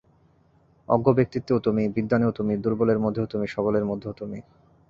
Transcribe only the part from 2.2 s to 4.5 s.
তুমি, দুর্বলের মধ্যেও তুমি, সবলের মধ্যেও তুমি।